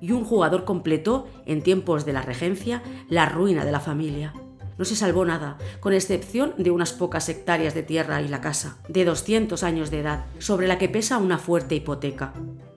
y 0.00 0.12
un 0.12 0.24
jugador 0.24 0.64
completó, 0.64 1.26
en 1.46 1.62
tiempos 1.62 2.04
de 2.04 2.12
la 2.12 2.22
regencia, 2.22 2.82
la 3.08 3.26
ruina 3.26 3.64
de 3.64 3.72
la 3.72 3.80
familia. 3.80 4.34
No 4.78 4.84
se 4.84 4.96
salvó 4.96 5.24
nada, 5.24 5.58
con 5.80 5.92
excepción 5.92 6.54
de 6.58 6.70
unas 6.70 6.92
pocas 6.92 7.28
hectáreas 7.28 7.74
de 7.74 7.82
tierra 7.82 8.20
y 8.20 8.28
la 8.28 8.40
casa, 8.40 8.78
de 8.88 9.04
200 9.04 9.62
años 9.62 9.90
de 9.90 10.00
edad, 10.00 10.26
sobre 10.38 10.66
la 10.66 10.78
que 10.78 10.88
pesa 10.88 11.18
una 11.18 11.38
fuerte 11.38 11.74
hipoteca. 11.74 12.32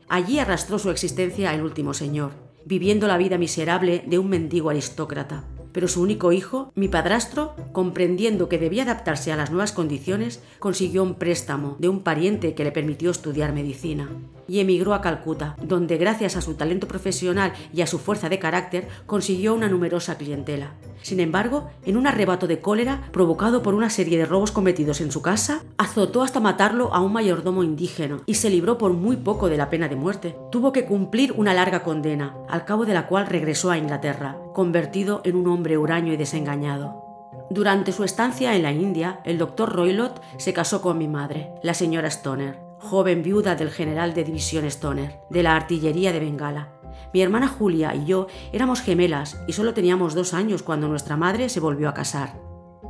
Allí 0.08 0.40
arrastró 0.40 0.78
su 0.78 0.92
existencia 0.92 1.54
el 1.54 1.64
último 1.64 1.94
señor, 1.94 2.32
viviendo 2.66 3.08
la 3.08 3.18
vida 3.18 3.38
miserable 3.38 4.04
de 4.06 4.20
un 4.20 4.30
mendigo 4.30 4.70
aristócrata. 4.70 5.46
Pero 5.76 5.90
su 5.90 6.02
único 6.02 6.32
hijo, 6.32 6.72
mi 6.74 6.88
padrastro, 6.88 7.54
comprendiendo 7.74 8.48
que 8.48 8.58
debía 8.58 8.84
adaptarse 8.84 9.34
a 9.34 9.36
las 9.36 9.52
nuevas 9.52 9.74
condiciones, 9.74 10.42
consiguió 10.58 11.04
un 11.04 11.16
préstamo 11.16 11.76
de 11.80 11.90
un 11.90 12.00
pariente 12.00 12.56
que 12.56 12.64
le 12.64 12.72
permitió 12.72 13.12
estudiar 13.12 13.52
medicina 13.52 14.08
y 14.48 14.60
emigró 14.60 14.94
a 14.94 15.02
Calcuta, 15.02 15.56
donde 15.62 15.98
gracias 15.98 16.36
a 16.36 16.42
su 16.42 16.56
talento 16.56 16.88
profesional 16.88 17.54
y 17.74 17.82
a 17.82 17.88
su 17.88 18.00
fuerza 18.00 18.30
de 18.30 18.40
carácter 18.40 18.88
consiguió 19.06 19.54
una 19.54 19.70
numerosa 19.70 20.18
clientela. 20.18 20.74
Sin 21.02 21.20
embargo, 21.20 21.70
en 21.86 21.98
un 21.98 22.08
arrebato 22.08 22.48
de 22.48 22.60
cólera 22.60 23.10
provocado 23.12 23.62
por 23.62 23.76
una 23.76 23.92
serie 23.92 24.18
de 24.18 24.26
robos 24.26 24.52
cometidos 24.52 25.02
en 25.02 25.12
su 25.12 25.22
casa, 25.22 25.62
azotó 25.78 26.24
hasta 26.24 26.40
matarlo 26.40 26.94
a 26.96 27.02
un 27.02 27.14
mayordomo 27.14 27.64
indígena 27.64 28.22
y 28.26 28.36
se 28.36 28.50
libró 28.50 28.80
por 28.80 28.94
muy 28.94 29.18
poco 29.18 29.48
de 29.48 29.58
la 29.58 29.70
pena 29.70 29.88
de 29.88 29.96
muerte. 29.96 30.36
Tuvo 30.52 30.72
que 30.72 30.86
cumplir 30.86 31.34
una 31.34 31.54
larga 31.54 31.84
condena, 31.84 32.36
al 32.50 32.66
cabo 32.66 32.88
de 32.88 32.96
la 32.96 33.06
cual 33.06 33.28
regresó 33.28 33.70
a 33.70 33.78
Inglaterra, 33.78 34.38
convertido 34.54 35.22
en 35.26 35.36
un 35.36 35.48
hombre 35.48 35.78
huraño 35.78 36.12
y 36.12 36.18
desengañado. 36.18 37.04
Durante 37.52 37.92
su 37.92 38.04
estancia 38.04 38.56
en 38.56 38.64
la 38.64 38.72
India, 38.72 39.20
el 39.26 39.38
doctor 39.38 39.72
Roylott 39.72 40.20
se 40.38 40.54
casó 40.54 40.82
con 40.82 40.98
mi 40.98 41.08
madre, 41.08 41.52
la 41.62 41.76
señora 41.76 42.08
Stoner 42.08 42.65
joven 42.86 43.24
viuda 43.24 43.56
del 43.56 43.72
general 43.72 44.14
de 44.14 44.24
división 44.24 44.64
Stoner, 44.66 45.20
de 45.30 45.44
la 45.44 45.56
artillería 45.56 46.14
de 46.14 46.20
Bengala. 46.20 46.72
Mi 47.14 47.22
hermana 47.22 47.48
Julia 47.48 47.94
y 47.96 48.06
yo 48.06 48.28
éramos 48.54 48.82
gemelas 48.82 49.42
y 49.48 49.54
solo 49.54 49.74
teníamos 49.74 50.14
dos 50.14 50.34
años 50.34 50.64
cuando 50.64 50.88
nuestra 50.88 51.18
madre 51.18 51.50
se 51.50 51.60
volvió 51.60 51.90
a 51.90 51.94
casar. 51.94 52.40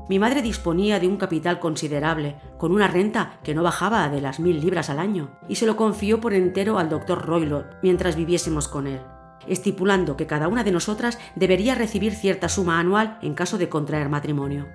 Mi 0.07 0.19
madre 0.19 0.43
disponía 0.43 0.99
de 0.99 1.07
un 1.07 1.17
capital 1.17 1.59
considerable, 1.59 2.35
con 2.59 2.71
una 2.71 2.87
renta 2.87 3.39
que 3.43 3.55
no 3.55 3.63
bajaba 3.63 4.07
de 4.09 4.21
las 4.21 4.39
mil 4.39 4.61
libras 4.61 4.91
al 4.91 4.99
año, 4.99 5.31
y 5.49 5.55
se 5.55 5.65
lo 5.65 5.75
confió 5.75 6.21
por 6.21 6.33
entero 6.33 6.77
al 6.77 6.89
doctor 6.89 7.25
Roylott 7.25 7.77
mientras 7.81 8.15
viviésemos 8.15 8.67
con 8.67 8.85
él, 8.85 9.01
estipulando 9.47 10.15
que 10.15 10.27
cada 10.27 10.47
una 10.47 10.63
de 10.63 10.71
nosotras 10.71 11.17
debería 11.35 11.73
recibir 11.73 12.13
cierta 12.13 12.49
suma 12.49 12.79
anual 12.79 13.17
en 13.23 13.33
caso 13.33 13.57
de 13.57 13.69
contraer 13.69 14.09
matrimonio. 14.09 14.67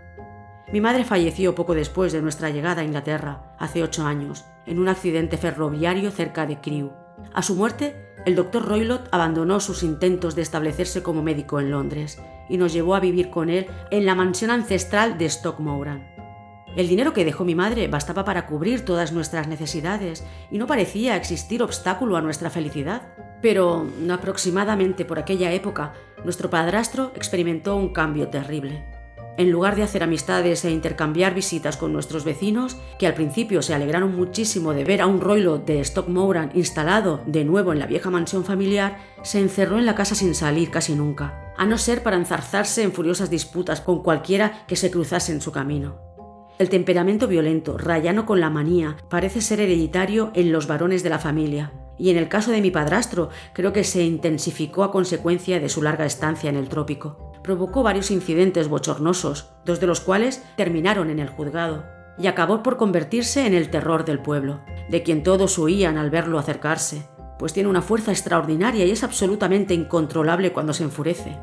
Mi 0.73 0.81
madre 0.81 1.05
falleció 1.05 1.57
poco 1.57 1.75
después 1.75 2.13
de 2.13 2.23
nuestra 2.23 2.51
llegada 2.51 2.83
a 2.83 2.85
Inglaterra, 2.85 3.55
hace 3.59 3.83
ocho 3.83 4.07
años, 4.07 4.45
en 4.67 4.79
un 4.79 4.89
accidente 4.89 5.37
ferroviario 5.37 6.13
cerca 6.13 6.47
de 6.47 6.61
Crewe. 6.61 6.93
A 7.35 7.43
su 7.43 7.57
muerte, 7.57 8.15
el 8.25 8.37
doctor 8.37 8.69
Roylott 8.69 9.09
abandonó 9.11 9.59
sus 9.59 9.83
intentos 9.83 10.37
de 10.37 10.43
establecerse 10.43 11.03
como 11.03 11.23
médico 11.23 11.59
en 11.59 11.73
Londres 11.73 12.21
y 12.49 12.57
nos 12.57 12.73
llevó 12.73 12.95
a 12.95 13.01
vivir 13.01 13.31
con 13.31 13.51
él 13.51 13.67
en 13.91 14.07
la 14.07 14.15
mansión 14.15 14.53
ancestral 14.53 15.19
de 15.19 15.29
Stockmoran. 15.29 16.07
El 16.77 16.87
dinero 16.87 17.13
que 17.13 17.25
dejó 17.25 17.45
mi 17.45 17.57
madre 17.57 17.89
bastaba 17.89 18.25
para 18.25 18.47
cubrir 18.47 18.85
todas 18.85 19.11
nuestras 19.11 19.49
necesidades 19.49 20.25
y 20.53 20.59
no 20.59 20.69
parecía 20.69 21.17
existir 21.17 21.65
obstáculo 21.65 22.17
a 22.17 22.23
nuestra 22.23 22.49
felicidad. 22.49 23.09
Pero 23.43 23.87
aproximadamente 24.13 25.05
por 25.05 25.19
aquella 25.19 25.51
época, 25.53 25.95
nuestro 26.25 26.49
padrastro 26.49 27.11
experimentó 27.17 27.75
un 27.75 27.93
cambio 27.93 28.29
terrible. 28.29 28.85
En 29.37 29.51
lugar 29.51 29.77
de 29.77 29.83
hacer 29.83 30.03
amistades 30.03 30.65
e 30.65 30.71
intercambiar 30.71 31.35
visitas 31.35 31.77
con 31.77 31.93
nuestros 31.93 32.25
vecinos, 32.25 32.77
que 32.99 33.07
al 33.07 33.15
principio 33.15 33.63
se 33.63 33.75
alegraron 33.75 34.15
muchísimo 34.15 34.75
de 34.75 34.85
ver 34.85 35.01
a 35.01 35.07
un 35.07 35.21
roilo 35.21 35.59
de 35.59 35.83
Stockmoran 35.83 36.51
instalado 36.55 37.23
de 37.27 37.45
nuevo 37.45 37.73
en 37.73 37.79
la 37.79 37.87
vieja 37.87 38.11
mansión 38.11 38.45
familiar, 38.45 38.99
se 39.23 39.41
encerró 39.41 39.79
en 39.79 39.87
la 39.87 39.95
casa 39.95 40.15
sin 40.15 40.35
salir 40.35 40.71
casi 40.71 40.95
nunca, 40.95 41.55
a 41.57 41.65
no 41.67 41.79
ser 41.79 42.03
para 42.03 42.17
enzarzarse 42.17 42.83
en 42.83 42.93
furiosas 42.93 43.31
disputas 43.31 43.81
con 43.81 44.03
cualquiera 44.03 44.67
que 44.67 44.77
se 44.77 44.91
cruzase 44.91 45.33
en 45.33 45.41
su 45.41 45.53
camino. 45.53 45.99
El 46.59 46.69
temperamento 46.69 47.27
violento, 47.27 47.79
rayano 47.79 48.27
con 48.27 48.41
la 48.41 48.51
manía, 48.51 48.99
parece 49.09 49.41
ser 49.41 49.61
hereditario 49.61 50.31
en 50.35 50.53
los 50.53 50.67
varones 50.67 51.03
de 51.03 51.09
la 51.09 51.19
familia, 51.19 51.73
y 52.01 52.11
en 52.11 52.17
el 52.17 52.29
caso 52.29 52.51
de 52.51 52.61
mi 52.61 52.71
padrastro 52.71 53.29
creo 53.53 53.73
que 53.73 53.85
se 53.85 54.03
intensificó 54.03 54.83
a 54.83 54.91
consecuencia 54.91 55.61
de 55.61 55.69
su 55.69 55.83
larga 55.83 56.07
estancia 56.07 56.51
en 56.51 56.57
el 56.57 56.69
trópico 56.69 57.31
provocó 57.43 57.83
varios 57.83 58.11
incidentes 58.11 58.69
bochornosos, 58.69 59.51
dos 59.65 59.81
de 59.81 59.87
los 59.87 60.01
cuales 60.01 60.45
terminaron 60.57 61.11
en 61.11 61.19
el 61.19 61.29
juzgado, 61.29 61.85
y 62.19 62.27
acabó 62.27 62.63
por 62.63 62.77
convertirse 62.77 63.47
en 63.47 63.55
el 63.55 63.71
terror 63.71 64.05
del 64.05 64.21
pueblo, 64.21 64.61
de 64.89 65.03
quien 65.03 65.23
todos 65.23 65.59
huían 65.59 65.97
al 65.97 66.11
verlo 66.11 66.39
acercarse, 66.39 67.09
pues 67.39 67.53
tiene 67.53 67.69
una 67.69 67.83
fuerza 67.83 68.13
extraordinaria 68.13 68.85
y 68.85 68.91
es 68.91 69.03
absolutamente 69.03 69.73
incontrolable 69.73 70.53
cuando 70.53 70.73
se 70.73 70.85
enfurece. 70.85 71.39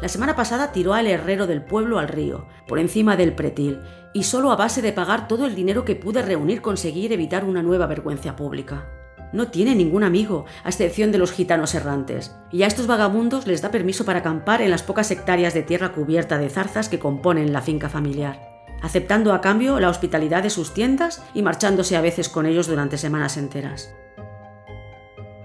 La 0.00 0.08
semana 0.08 0.34
pasada 0.34 0.72
tiró 0.72 0.94
al 0.94 1.06
herrero 1.06 1.46
del 1.46 1.62
pueblo 1.62 1.98
al 1.98 2.08
río, 2.08 2.46
por 2.66 2.78
encima 2.78 3.16
del 3.16 3.34
pretil, 3.34 3.80
y 4.14 4.22
solo 4.22 4.50
a 4.50 4.56
base 4.56 4.80
de 4.80 4.92
pagar 4.92 5.28
todo 5.28 5.44
el 5.44 5.54
dinero 5.54 5.84
que 5.84 5.94
pude 5.94 6.22
reunir 6.22 6.62
conseguir 6.62 7.12
evitar 7.12 7.44
una 7.44 7.62
nueva 7.62 7.86
vergüenza 7.86 8.34
pública. 8.34 8.88
No 9.32 9.48
tiene 9.48 9.74
ningún 9.74 10.02
amigo, 10.02 10.46
a 10.64 10.70
excepción 10.70 11.12
de 11.12 11.18
los 11.18 11.32
gitanos 11.32 11.74
errantes, 11.74 12.34
y 12.50 12.62
a 12.62 12.66
estos 12.66 12.86
vagabundos 12.86 13.46
les 13.46 13.60
da 13.60 13.70
permiso 13.70 14.04
para 14.06 14.20
acampar 14.20 14.62
en 14.62 14.70
las 14.70 14.82
pocas 14.82 15.10
hectáreas 15.10 15.52
de 15.52 15.62
tierra 15.62 15.92
cubierta 15.92 16.38
de 16.38 16.48
zarzas 16.48 16.88
que 16.88 16.98
componen 16.98 17.52
la 17.52 17.60
finca 17.60 17.90
familiar, 17.90 18.40
aceptando 18.82 19.34
a 19.34 19.42
cambio 19.42 19.78
la 19.80 19.90
hospitalidad 19.90 20.42
de 20.42 20.50
sus 20.50 20.72
tiendas 20.72 21.22
y 21.34 21.42
marchándose 21.42 21.96
a 21.96 22.00
veces 22.00 22.28
con 22.30 22.46
ellos 22.46 22.66
durante 22.66 22.96
semanas 22.96 23.36
enteras. 23.36 23.94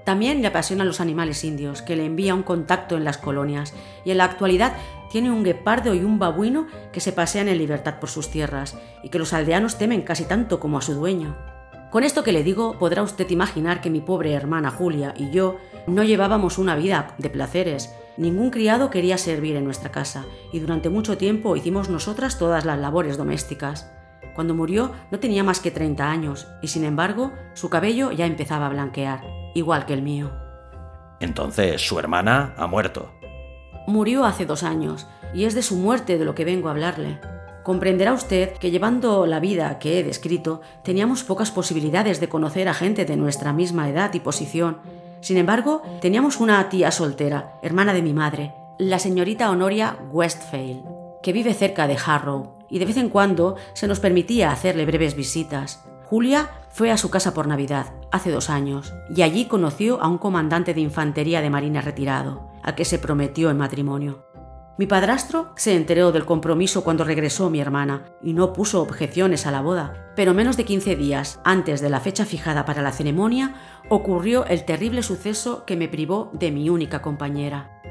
También 0.05 0.41
le 0.41 0.47
apasionan 0.47 0.87
los 0.87 1.01
animales 1.01 1.43
indios, 1.43 1.81
que 1.81 1.95
le 1.95 2.05
envía 2.05 2.35
un 2.35 2.43
contacto 2.43 2.95
en 2.95 3.03
las 3.03 3.17
colonias, 3.17 3.73
y 4.05 4.11
en 4.11 4.19
la 4.19 4.25
actualidad 4.25 4.73
tiene 5.09 5.31
un 5.31 5.43
guepardo 5.43 5.95
y 5.95 6.03
un 6.03 6.19
babuino 6.19 6.67
que 6.93 6.99
se 6.99 7.11
pasean 7.11 7.47
en 7.47 7.57
libertad 7.57 7.99
por 7.99 8.09
sus 8.09 8.29
tierras, 8.29 8.77
y 9.03 9.09
que 9.09 9.17
los 9.17 9.33
aldeanos 9.33 9.77
temen 9.79 10.03
casi 10.03 10.25
tanto 10.25 10.59
como 10.59 10.77
a 10.77 10.81
su 10.81 10.93
dueño. 10.93 11.35
Con 11.89 12.03
esto 12.03 12.23
que 12.23 12.33
le 12.33 12.43
digo, 12.43 12.77
podrá 12.77 13.01
usted 13.01 13.29
imaginar 13.29 13.81
que 13.81 13.89
mi 13.89 14.01
pobre 14.01 14.33
hermana 14.33 14.69
Julia 14.69 15.13
y 15.17 15.31
yo 15.31 15.57
no 15.87 16.03
llevábamos 16.03 16.57
una 16.57 16.75
vida 16.75 17.15
de 17.17 17.29
placeres. 17.29 17.95
Ningún 18.17 18.49
criado 18.49 18.89
quería 18.89 19.17
servir 19.17 19.55
en 19.55 19.63
nuestra 19.63 19.91
casa 19.91 20.25
y 20.51 20.59
durante 20.59 20.89
mucho 20.89 21.17
tiempo 21.17 21.55
hicimos 21.55 21.89
nosotras 21.89 22.37
todas 22.37 22.65
las 22.65 22.79
labores 22.79 23.17
domésticas. 23.17 23.89
Cuando 24.35 24.53
murió 24.53 24.91
no 25.09 25.19
tenía 25.19 25.43
más 25.43 25.61
que 25.61 25.71
30 25.71 26.09
años 26.11 26.47
y 26.61 26.67
sin 26.67 26.83
embargo 26.83 27.31
su 27.53 27.69
cabello 27.69 28.11
ya 28.11 28.25
empezaba 28.25 28.65
a 28.65 28.69
blanquear, 28.69 29.44
igual 29.55 29.87
que 29.87 29.93
el 29.93 30.03
mío. 30.03 30.31
Entonces 31.19 31.81
su 31.81 31.97
hermana 31.97 32.53
ha 32.57 32.67
muerto. 32.67 33.11
Murió 33.87 34.25
hace 34.25 34.45
dos 34.45 34.61
años 34.61 35.07
y 35.33 35.45
es 35.45 35.55
de 35.55 35.63
su 35.63 35.75
muerte 35.75 36.19
de 36.19 36.25
lo 36.25 36.35
que 36.35 36.45
vengo 36.45 36.67
a 36.67 36.71
hablarle. 36.71 37.19
Comprenderá 37.63 38.13
usted 38.13 38.53
que 38.57 38.69
llevando 38.69 39.25
la 39.25 39.39
vida 39.39 39.79
que 39.79 39.99
he 39.99 40.03
descrito, 40.03 40.61
teníamos 40.83 41.23
pocas 41.23 41.49
posibilidades 41.49 42.19
de 42.19 42.29
conocer 42.29 42.69
a 42.69 42.75
gente 42.75 43.05
de 43.05 43.17
nuestra 43.17 43.53
misma 43.53 43.89
edad 43.89 44.13
y 44.13 44.19
posición. 44.19 44.77
Sin 45.21 45.37
embargo, 45.37 45.81
teníamos 45.99 46.39
una 46.39 46.69
tía 46.69 46.91
soltera, 46.91 47.57
hermana 47.63 47.93
de 47.93 48.03
mi 48.03 48.13
madre, 48.13 48.53
la 48.77 48.99
señorita 48.99 49.49
Honoria 49.49 49.97
Westphale, 50.11 50.83
que 51.23 51.33
vive 51.33 51.55
cerca 51.55 51.87
de 51.87 51.97
Harrow, 52.05 52.55
y 52.69 52.77
de 52.77 52.85
vez 52.85 52.97
en 52.97 53.09
cuando 53.09 53.55
se 53.73 53.87
nos 53.87 53.99
permitía 53.99 54.51
hacerle 54.51 54.85
breves 54.85 55.15
visitas. 55.15 55.83
Julia 56.05 56.49
fue 56.69 56.91
a 56.91 56.97
su 56.97 57.09
casa 57.09 57.33
por 57.33 57.47
Navidad, 57.47 57.93
hace 58.11 58.29
dos 58.29 58.51
años, 58.51 58.93
y 59.09 59.23
allí 59.23 59.45
conoció 59.45 59.99
a 60.01 60.07
un 60.07 60.19
comandante 60.19 60.75
de 60.75 60.81
infantería 60.81 61.41
de 61.41 61.49
marina 61.49 61.81
retirado, 61.81 62.51
al 62.61 62.75
que 62.75 62.85
se 62.85 62.99
prometió 62.99 63.49
en 63.49 63.57
matrimonio. 63.57 64.25
Mi 64.77 64.85
padrastro 64.85 65.53
se 65.55 65.75
enteró 65.75 66.11
del 66.11 66.25
compromiso 66.25 66.83
cuando 66.83 67.05
regresó 67.05 67.49
mi 67.49 67.59
hermana 67.59 68.03
y 68.21 68.33
no 68.33 68.53
puso 68.53 68.81
objeciones 68.81 69.47
a 69.47 69.51
la 69.51 69.61
boda, 69.61 70.11
pero 70.15 70.35
menos 70.35 70.57
de 70.57 70.65
15 70.65 70.95
días 70.95 71.39
antes 71.43 71.81
de 71.81 71.89
la 71.89 72.01
fecha 72.01 72.25
fijada 72.25 72.65
para 72.65 72.83
la 72.83 72.91
ceremonia 72.91 73.55
ocurrió 73.89 74.45
el 74.45 74.65
terrible 74.65 75.01
suceso 75.01 75.65
que 75.65 75.77
me 75.77 75.87
privó 75.87 76.29
de 76.33 76.51
mi 76.51 76.69
única 76.69 77.01
compañera. 77.01 77.81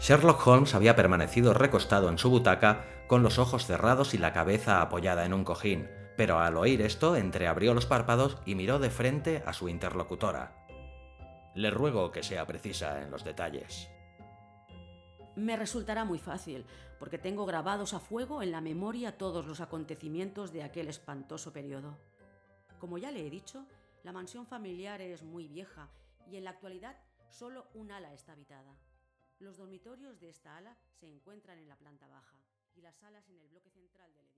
Sherlock 0.00 0.44
Holmes 0.44 0.74
había 0.74 0.96
permanecido 0.96 1.54
recostado 1.54 2.08
en 2.08 2.18
su 2.18 2.30
butaca 2.30 2.86
con 3.06 3.22
los 3.22 3.38
ojos 3.38 3.66
cerrados 3.66 4.14
y 4.14 4.18
la 4.18 4.32
cabeza 4.32 4.80
apoyada 4.80 5.26
en 5.26 5.34
un 5.34 5.44
cojín, 5.44 5.88
pero 6.20 6.38
al 6.38 6.58
oír 6.58 6.82
esto 6.82 7.16
entreabrió 7.16 7.72
los 7.72 7.86
párpados 7.86 8.36
y 8.44 8.54
miró 8.54 8.78
de 8.78 8.90
frente 8.90 9.42
a 9.46 9.54
su 9.54 9.70
interlocutora. 9.70 10.52
Le 11.54 11.70
ruego 11.70 12.10
que 12.10 12.22
sea 12.22 12.46
precisa 12.46 13.00
en 13.00 13.10
los 13.10 13.24
detalles 13.24 13.88
me 15.36 15.56
resultará 15.56 16.04
muy 16.04 16.18
fácil, 16.18 16.66
porque 16.98 17.16
tengo 17.16 17.46
grabados 17.46 17.94
a 17.94 18.00
fuego 18.00 18.42
en 18.42 18.50
la 18.50 18.60
memoria 18.60 19.16
todos 19.16 19.46
los 19.46 19.60
acontecimientos 19.60 20.52
de 20.52 20.62
aquel 20.62 20.88
espantoso 20.88 21.52
periodo. 21.52 21.96
Como 22.78 22.98
ya 22.98 23.10
le 23.10 23.26
he 23.26 23.30
dicho, 23.30 23.64
la 24.02 24.12
mansión 24.12 24.46
familiar 24.46 25.00
es 25.00 25.22
muy 25.22 25.48
vieja 25.48 25.88
y 26.30 26.36
en 26.36 26.44
la 26.44 26.50
actualidad 26.50 26.96
solo 27.30 27.68
un 27.72 27.90
ala 27.90 28.12
está 28.12 28.32
habitada. 28.32 28.76
Los 29.38 29.56
dormitorios 29.56 30.20
de 30.20 30.28
esta 30.28 30.58
ala 30.58 30.76
se 30.92 31.08
encuentran 31.08 31.58
en 31.58 31.68
la 31.68 31.76
planta 31.76 32.06
baja 32.06 32.36
y 32.74 32.82
las 32.82 32.96
salas 32.96 33.26
en 33.30 33.38
el 33.38 33.48
bloque 33.48 33.70
central 33.70 34.12
del 34.14 34.29